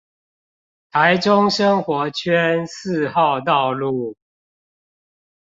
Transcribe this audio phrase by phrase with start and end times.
[0.89, 4.17] 臺中生活圈四號道路